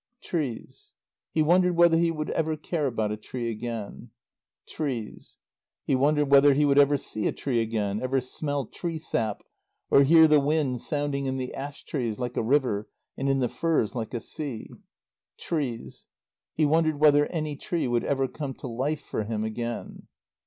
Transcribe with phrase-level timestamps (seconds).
[0.23, 0.93] Trees
[1.31, 4.09] He wondered whether he would ever care about a tree again.
[4.65, 5.37] Trees
[5.83, 9.43] He wondered whether he would ever see a tree again, ever smell tree sap,
[9.91, 13.47] or hear the wind sounding in the ash trees like a river and in the
[13.47, 14.71] firs like a sea.
[15.37, 16.07] Trees
[16.55, 20.07] He wondered whether any tree would ever come to life for him again.